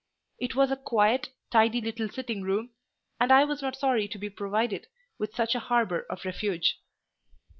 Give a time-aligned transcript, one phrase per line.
[0.39, 2.71] It was a quiet, tidy little sitting room;
[3.19, 4.87] and I was not sorry to be provided
[5.19, 6.79] with such a harbour of refuge.